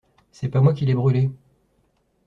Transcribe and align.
C'est 0.31 0.49
pas 0.49 0.61
moi 0.61 0.73
qui 0.73 0.87
l'ai 0.87 0.95
brûlée. 0.95 1.29